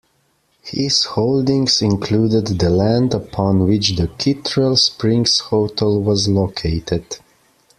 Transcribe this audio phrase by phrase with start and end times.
[0.63, 7.17] His holdings included the land upon which the Kittrell Springs Hotel was located.